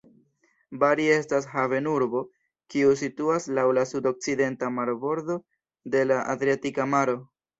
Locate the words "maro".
6.95-7.17